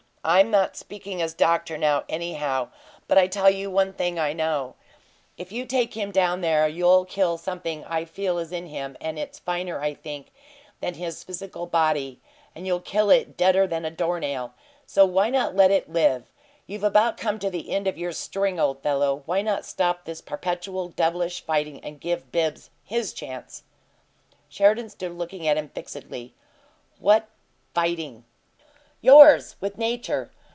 [0.23, 2.69] I'm not speaking as doctor now, anyhow.
[3.07, 4.75] But I tell you one thing I know:
[5.35, 8.95] if you take him down there you'll kill something that I feel is in him,
[9.01, 10.27] and it's finer, I think,
[10.79, 12.21] than his physical body,
[12.53, 14.43] and you'll kill it deader than a door nail!
[14.43, 14.53] And
[14.91, 16.31] so why not let it live?
[16.67, 19.23] You've about come to the end of your string, old fellow.
[19.25, 23.63] Why not stop this perpetual devilish fighting and give Bibbs his chance?"
[24.49, 26.35] Sheridan stood looking at him fixedly.
[26.99, 27.27] "What
[27.73, 28.25] 'fighting?'"
[29.03, 30.29] "Yours with nature."